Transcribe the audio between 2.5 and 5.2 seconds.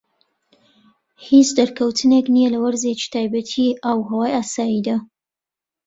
لە وەرزێکی تایبەتی ئاوهەوای ئاساییدا.